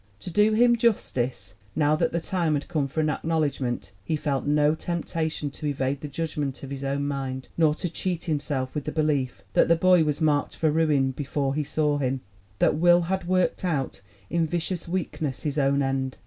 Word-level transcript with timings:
'To 0.19 0.31
do 0.31 0.53
him 0.53 0.75
justice, 0.75 1.53
now 1.75 1.95
that 1.95 2.11
the 2.11 2.19
time 2.19 2.55
had 2.55 2.67
come 2.67 2.87
for 2.87 3.01
an 3.01 3.09
acknowledgment, 3.11 3.91
he 4.03 4.15
felt 4.15 4.47
no 4.47 4.73
temptation 4.73 5.51
to 5.51 5.67
evade 5.67 6.01
the 6.01 6.07
judgment 6.07 6.63
of 6.63 6.71
his 6.71 6.83
own 6.83 7.07
mind, 7.07 7.49
nor 7.55 7.75
to 7.75 7.87
cheat 7.87 8.23
himself 8.23 8.73
with 8.73 8.85
the 8.85 8.91
belief 8.91 9.43
that 9.53 9.67
the 9.67 9.75
boy 9.75 10.03
was 10.03 10.19
marked 10.19 10.55
for 10.55 10.71
ruin 10.71 11.11
before 11.11 11.53
he 11.53 11.63
saw 11.63 11.99
him 11.99 12.21
that 12.57 12.73
Will 12.77 13.01
had 13.01 13.27
worked 13.27 13.63
out, 13.63 14.01
in 14.31 14.47
vicious 14.47 14.87
weakness, 14.87 15.43
his 15.43 15.59
own 15.59 15.83
end. 15.83 16.17